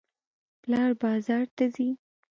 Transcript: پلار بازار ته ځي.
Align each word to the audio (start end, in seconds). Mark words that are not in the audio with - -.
پلار 0.61 0.91
بازار 1.01 1.45
ته 1.55 1.65
ځي. 1.75 1.89